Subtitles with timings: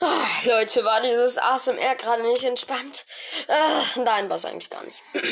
[0.00, 3.06] Ah, Leute, war dieses ASMR gerade nicht entspannt?
[3.48, 4.98] Äh, nein, war es eigentlich gar nicht.
[5.14, 5.24] moin,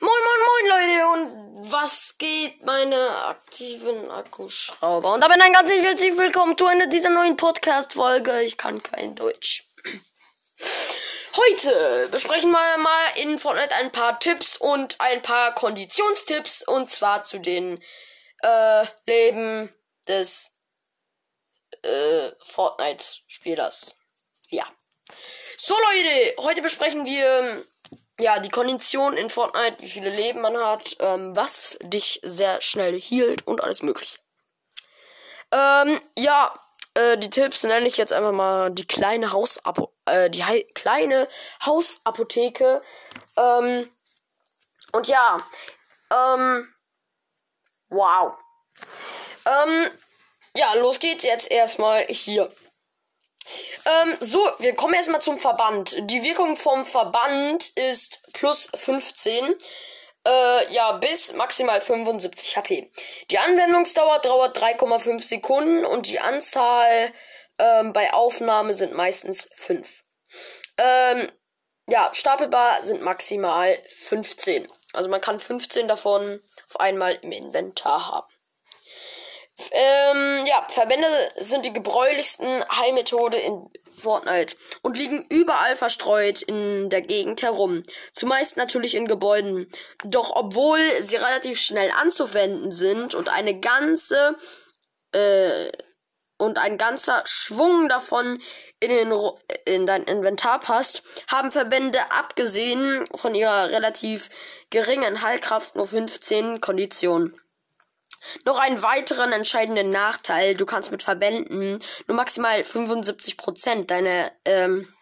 [0.00, 5.14] moin, moin, Leute, und was geht, meine aktiven Akkuschrauber?
[5.14, 8.42] Und damit ein ganz herzlich willkommen zu einer dieser neuen Podcast-Folge.
[8.42, 9.64] Ich kann kein Deutsch.
[11.36, 17.24] Heute besprechen wir mal in Fortnite ein paar Tipps und ein paar Konditionstipps und zwar
[17.24, 17.82] zu den
[18.42, 19.72] äh, Leben
[20.06, 20.52] des
[21.82, 23.96] äh, Fortnite-Spielers.
[24.50, 24.66] Ja.
[25.56, 27.64] So Leute, heute besprechen wir
[28.20, 32.98] ja die Kondition in Fortnite, wie viele Leben man hat, ähm, was dich sehr schnell
[33.00, 34.18] hielt und alles mögliche.
[35.52, 36.52] Ähm, ja,
[36.94, 40.42] äh, die Tipps nenne ich jetzt einfach mal die kleine Hausapo äh, die
[40.74, 41.28] kleine
[41.64, 42.82] Hausapotheke.
[43.36, 43.90] Ähm,
[44.92, 45.38] und ja,
[46.10, 46.74] ähm,
[47.88, 48.34] wow.
[49.46, 49.90] Ähm,
[50.54, 52.50] ja, los geht's jetzt erstmal hier.
[53.84, 55.96] Ähm, so, wir kommen erstmal zum Verband.
[56.10, 59.54] Die Wirkung vom Verband ist plus 15.
[60.26, 62.90] Äh, ja, bis maximal 75 HP.
[63.30, 67.12] Die Anwendungsdauer dauert 3,5 Sekunden und die Anzahl
[67.58, 70.04] ähm, bei Aufnahme sind meistens 5.
[70.76, 71.32] Ähm,
[71.88, 74.66] ja, stapelbar sind maximal 15.
[74.92, 78.37] Also man kann 15 davon auf einmal im Inventar haben.
[79.72, 81.06] Ähm, ja, Verbände
[81.36, 87.82] sind die gebräulichsten Heilmethode in Fortnite und liegen überall verstreut in der Gegend herum.
[88.12, 89.68] Zumeist natürlich in Gebäuden.
[90.04, 94.36] Doch obwohl sie relativ schnell anzuwenden sind und eine ganze
[95.12, 95.70] äh,
[96.40, 98.40] und ein ganzer Schwung davon
[98.78, 99.12] in, den,
[99.64, 104.28] in dein Inventar passt, haben Verbände abgesehen von ihrer relativ
[104.70, 107.38] geringen Heilkraft nur 15 Konditionen.
[108.44, 114.92] Noch einen weiteren entscheidenden Nachteil, du kannst mit Verbänden nur maximal 75% deiner, ähm,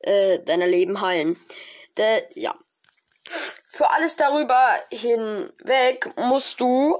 [0.00, 1.38] äh, deiner Leben heilen.
[1.96, 2.54] De, ja.
[3.68, 6.98] Für alles darüber hinweg musst du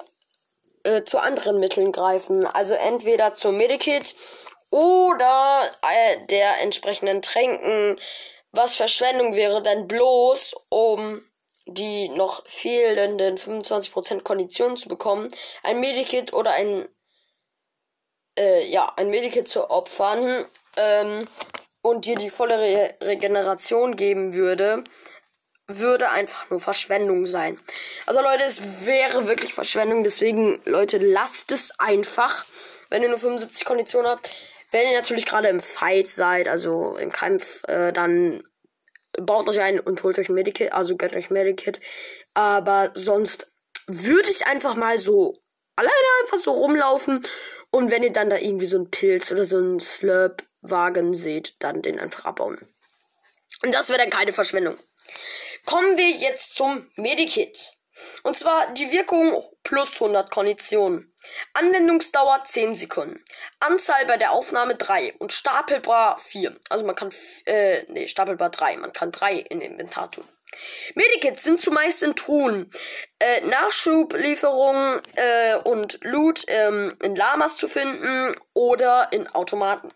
[0.84, 2.46] äh, zu anderen Mitteln greifen.
[2.46, 4.14] Also entweder zum Medikit
[4.70, 8.00] oder äh, der entsprechenden Tränken,
[8.52, 11.22] was Verschwendung wäre, denn bloß um
[11.74, 15.28] die noch fehlenden 25% Konditionen zu bekommen,
[15.62, 16.86] ein Medikit oder ein
[18.38, 21.28] äh, ja, ein Medikit zu opfern ähm,
[21.82, 24.84] und dir die volle Re Regeneration geben würde,
[25.66, 27.58] würde einfach nur Verschwendung sein.
[28.06, 32.44] Also Leute, es wäre wirklich Verschwendung, deswegen Leute, lasst es einfach,
[32.88, 34.30] wenn ihr nur 75 Konditionen habt.
[34.72, 38.44] Wenn ihr natürlich gerade im Fight seid, also im Kampf, äh, dann
[39.20, 41.80] baut euch ein und holt euch ein Medikit, also gönnt euch ein Medikit.
[42.34, 43.50] Aber sonst
[43.86, 45.42] würde ich einfach mal so
[45.76, 47.20] alleine einfach so rumlaufen.
[47.70, 51.82] Und wenn ihr dann da irgendwie so einen Pilz oder so einen Slurp-Wagen seht, dann
[51.82, 52.58] den einfach abbauen.
[53.62, 54.76] Und das wäre dann keine Verschwendung.
[55.66, 57.74] Kommen wir jetzt zum Medikit.
[58.22, 61.12] Und zwar die Wirkung plus 100 Konditionen.
[61.52, 63.22] Anwendungsdauer 10 Sekunden.
[63.60, 66.56] Anzahl bei der Aufnahme 3 und stapelbar 4.
[66.68, 67.10] Also man kann,
[67.46, 68.78] äh, nee, stapelbar 3.
[68.78, 70.24] Man kann 3 in Inventar tun.
[70.94, 72.70] Medikits sind zumeist in Truhen,
[73.18, 79.88] äh, Nachschublieferungen äh, und Loot ähm, in Lamas zu finden oder in Automaten.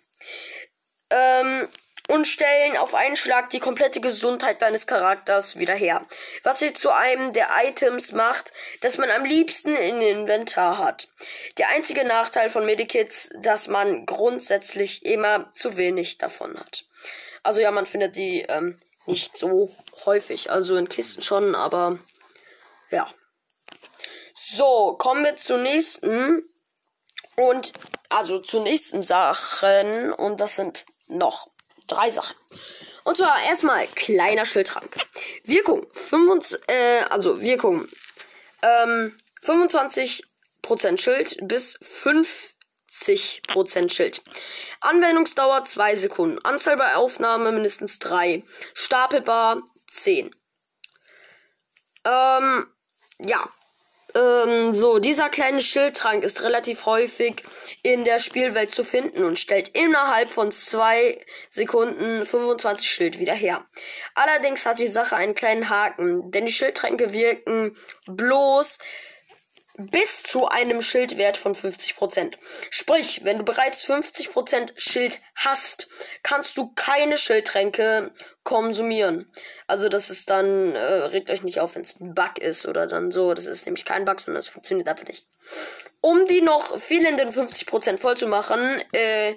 [2.14, 6.06] Und stellen auf einen Schlag die komplette Gesundheit deines Charakters wieder her.
[6.44, 8.52] Was sie zu einem der Items macht,
[8.82, 11.08] das man am liebsten in Inventar hat.
[11.58, 16.84] Der einzige Nachteil von Medikits, dass man grundsätzlich immer zu wenig davon hat.
[17.42, 19.74] Also ja, man findet sie ähm, nicht so
[20.06, 20.52] häufig.
[20.52, 21.98] Also in Kisten schon, aber
[22.90, 23.08] ja.
[24.34, 26.48] So, kommen wir zur nächsten.
[27.34, 27.72] Und
[28.08, 30.12] also zur nächsten Sachen.
[30.12, 31.53] Und das sind noch
[31.88, 32.36] drei Sachen.
[33.04, 34.96] Und zwar erstmal kleiner Schildtrank.
[35.44, 37.86] Wirkung 25, äh, also Wirkung
[38.62, 40.24] ähm, 25%
[40.98, 44.22] Schild bis 50% Schild.
[44.80, 46.38] Anwendungsdauer 2 Sekunden.
[46.44, 48.42] Anzahl bei Aufnahme mindestens 3.
[48.72, 50.34] Stapelbar 10.
[52.06, 52.66] Ähm,
[53.18, 53.48] ja,
[54.14, 57.42] ähm, so, dieser kleine Schildtrank ist relativ häufig
[57.82, 61.18] in der Spielwelt zu finden und stellt innerhalb von zwei
[61.50, 63.64] Sekunden 25 Schild wieder her.
[64.14, 67.76] Allerdings hat die Sache einen kleinen Haken, denn die Schildtränke wirken
[68.06, 68.78] bloß
[69.76, 72.34] bis zu einem Schildwert von 50%.
[72.70, 75.88] Sprich, wenn du bereits 50% Schild hast,
[76.22, 78.12] kannst du keine Schildtränke
[78.44, 79.30] konsumieren.
[79.66, 82.86] Also das ist dann, äh, regt euch nicht auf, wenn es ein Bug ist oder
[82.86, 83.34] dann so.
[83.34, 85.26] Das ist nämlich kein Bug, sondern es funktioniert einfach nicht.
[86.00, 89.34] Um die noch fehlenden 50% voll zu machen, äh,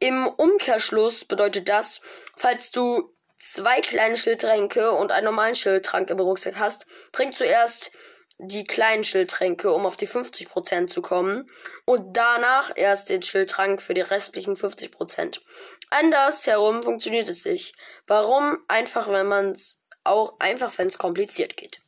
[0.00, 2.00] Im Umkehrschluss bedeutet das,
[2.36, 7.92] falls du zwei kleine Schildtränke und einen normalen Schildtrank im Rucksack hast, trink zuerst
[8.38, 11.50] die kleinen Schildtränke, um auf die 50% zu kommen.
[11.84, 15.40] Und danach erst den Schildtrank für die restlichen 50%.
[15.90, 17.74] Andersherum funktioniert es nicht.
[18.06, 18.58] Warum?
[18.68, 21.80] Einfach, wenn man es auch einfach, wenn es kompliziert geht.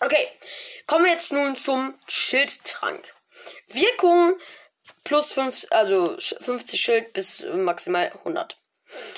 [0.00, 0.26] Okay,
[0.86, 3.14] kommen wir jetzt nun zum Schildtrank.
[3.68, 4.36] Wirkung
[5.04, 8.56] plus 5, also 50 Schild bis maximal 100.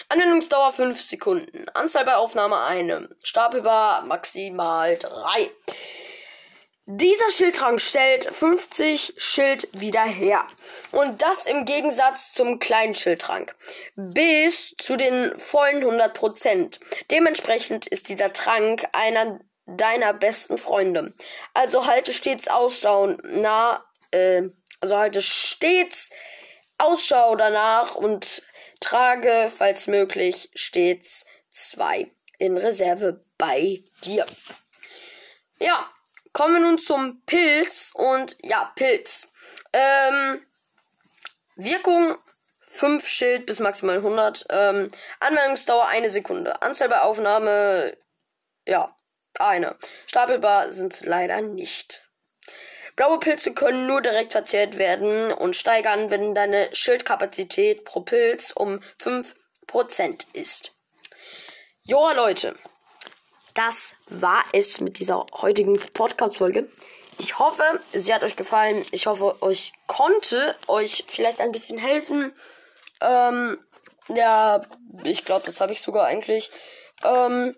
[0.08, 1.68] Anwendungsdauer 5 Sekunden.
[1.70, 3.08] Anzahl bei Aufnahme 1.
[3.22, 5.50] Stapelbar maximal 3.
[6.86, 10.46] Dieser Schildtrank stellt 50 Schild wieder her.
[10.92, 13.54] Und das im Gegensatz zum kleinen Schildtrank.
[13.96, 16.78] Bis zu den vollen 100%.
[17.10, 21.14] Dementsprechend ist dieser Trank einer deiner besten Freunde.
[21.54, 24.42] Also halte stets Ausschau nah, äh,
[24.80, 26.10] also halte stets
[26.76, 28.42] Ausschau danach und
[28.80, 34.26] trage, falls möglich, stets zwei in Reserve bei dir.
[35.58, 35.90] Ja,
[36.34, 39.30] Kommen wir nun zum Pilz und ja, Pilz.
[39.72, 40.44] Ähm,
[41.54, 42.18] Wirkung
[42.58, 44.44] 5 Schild bis maximal 100.
[44.50, 44.88] Ähm,
[45.20, 46.60] Anwendungsdauer eine Sekunde.
[46.60, 47.96] Anzahl bei Aufnahme,
[48.66, 48.92] ja,
[49.38, 49.76] eine.
[50.08, 52.04] Stapelbar sind leider nicht.
[52.96, 58.80] Blaue Pilze können nur direkt verzehrt werden und steigern, wenn deine Schildkapazität pro Pilz um
[59.00, 60.72] 5% ist.
[61.84, 62.56] Joa, Leute
[63.54, 66.68] das war es mit dieser heutigen Podcast-Folge.
[67.18, 67.62] Ich hoffe,
[67.92, 68.84] sie hat euch gefallen.
[68.90, 72.32] Ich hoffe, euch konnte euch vielleicht ein bisschen helfen.
[73.00, 73.58] Ähm,
[74.08, 74.60] ja,
[75.04, 76.50] ich glaube, das habe ich sogar eigentlich.
[77.04, 77.56] Ähm,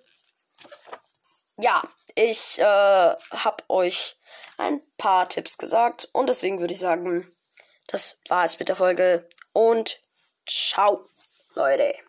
[1.58, 1.82] ja,
[2.14, 4.16] ich äh, habe euch
[4.58, 7.34] ein paar Tipps gesagt und deswegen würde ich sagen,
[7.86, 10.00] das war es mit der Folge und
[10.46, 11.08] ciao,
[11.54, 11.96] Leute.